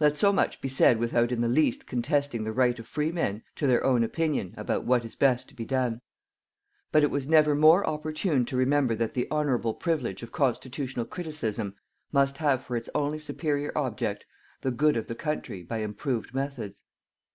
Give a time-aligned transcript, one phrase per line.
[0.00, 3.42] Let so much be said without in the least contesting the right of free men
[3.56, 6.02] to their own opinion about what is best to be done.
[6.90, 11.74] But it was never more opportune to remember that the honourable privilege of constitutional criticism
[12.12, 14.26] must have for its only superior object
[14.60, 16.84] the good of the country by improved methods.